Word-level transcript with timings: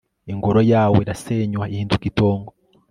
ingoro 0.31 0.59
yawo 0.71 0.95
irasenywa 1.03 1.65
ihinduka 1.73 2.03
itongo 2.11 2.49